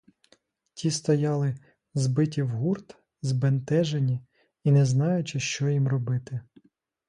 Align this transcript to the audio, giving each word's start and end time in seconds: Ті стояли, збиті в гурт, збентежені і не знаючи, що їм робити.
Ті 0.73 0.91
стояли, 0.91 1.55
збиті 1.93 2.41
в 2.41 2.49
гурт, 2.49 2.95
збентежені 3.21 4.19
і 4.63 4.71
не 4.71 4.85
знаючи, 4.85 5.39
що 5.39 5.69
їм 5.69 5.87
робити. 5.87 6.41